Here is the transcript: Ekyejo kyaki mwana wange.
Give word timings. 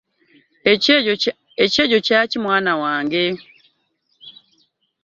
Ekyejo 1.63 1.97
kyaki 2.05 2.37
mwana 2.43 2.71
wange. 2.81 3.25